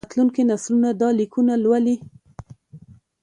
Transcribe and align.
راتلونکي 0.05 0.41
نسلونه 0.49 0.89
دا 1.01 1.09
لیکونه 1.19 1.53
لولي. 1.63 1.95